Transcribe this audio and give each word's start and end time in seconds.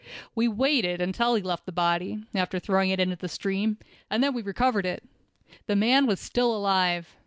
We 0.33 0.47
waited 0.47 0.99
until 0.99 1.35
he 1.35 1.43
left 1.43 1.67
the 1.67 1.71
body, 1.71 2.23
after 2.33 2.57
throwing 2.57 2.89
it 2.89 2.99
into 2.99 3.17
the 3.17 3.29
stream, 3.29 3.77
and 4.09 4.23
then 4.23 4.33
we 4.33 4.41
recovered 4.41 4.87
it. 4.87 5.03
The 5.67 5.75
man 5.75 6.07
was 6.07 6.19
still 6.19 6.55
alive. 6.55 7.15